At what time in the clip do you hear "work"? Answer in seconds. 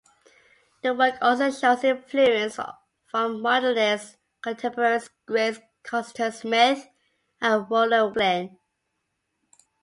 0.95-1.19